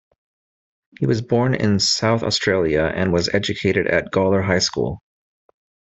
[0.99, 5.03] He was born in South Australia and was educated at Gawler High School.